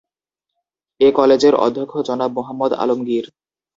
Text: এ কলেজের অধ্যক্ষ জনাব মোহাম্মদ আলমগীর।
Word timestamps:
এ 1.01 1.07
কলেজের 1.11 1.53
অধ্যক্ষ 1.65 1.93
জনাব 2.07 2.29
মোহাম্মদ 2.37 2.71
আলমগীর। 2.73 3.25